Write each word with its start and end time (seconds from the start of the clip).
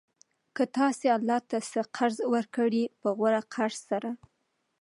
كه 0.55 0.63
تاسي 0.77 1.07
الله 1.17 1.39
ته 1.49 1.57
څه 1.71 1.81
قرض 1.95 2.19
ورکړئ 2.33 2.83
په 3.01 3.09
غوره 3.17 3.41
قرض 3.53 3.79
سره 3.89 4.09